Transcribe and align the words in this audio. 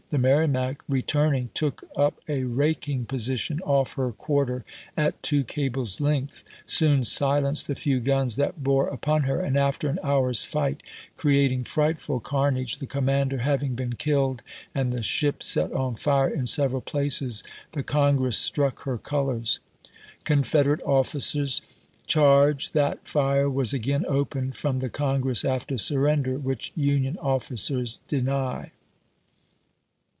The 0.09 0.17
Merrimac, 0.17 0.83
re 0.89 1.01
turning, 1.01 1.51
took 1.53 1.85
up 1.95 2.19
a 2.27 2.43
raking 2.43 3.05
position 3.05 3.61
off 3.61 3.93
her 3.93 4.11
quarter 4.11 4.65
at 4.97 5.23
two 5.23 5.45
cables' 5.45 6.01
length, 6.01 6.43
soon 6.65 7.05
silenced 7.05 7.67
the 7.67 7.75
few 7.75 8.01
guns 8.01 8.35
that 8.35 8.61
bore 8.61 8.89
upon 8.89 9.23
her, 9.23 9.39
and 9.39 9.55
after 9.57 9.87
an 9.87 9.99
hour's 10.03 10.43
fight, 10.43 10.83
creating 11.15 11.63
frightful 11.63 12.19
carnage, 12.19 12.79
the 12.79 12.87
commander 12.87 13.37
having 13.37 13.73
been 13.73 13.93
killed 13.93 14.41
and 14.75 14.91
the 14.91 15.01
ship 15.01 15.41
set 15.41 15.71
on 15.71 15.95
fire 15.95 16.27
in 16.27 16.45
several 16.45 16.81
places, 16.81 17.41
the 17.71 17.81
Congress 17.81 18.37
struck 18.37 18.81
her 18.83 18.97
colors. 18.97 19.61
Confed 20.25 20.65
erate 20.65 20.85
officers 20.85 21.61
charge 22.05 22.71
that 22.73 23.07
fire 23.07 23.49
was 23.49 23.71
again 23.71 24.03
opened 24.09 24.57
from 24.57 24.79
the 24.79 24.89
Congress 24.89 25.45
after 25.45 25.77
surrender, 25.77 26.37
which 26.37 26.73
Union 26.75 27.17
officers 27.19 28.01
deny. 28.09 28.71